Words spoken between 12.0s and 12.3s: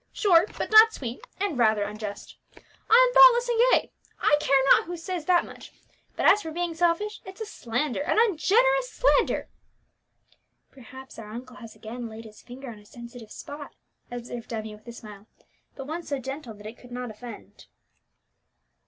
laid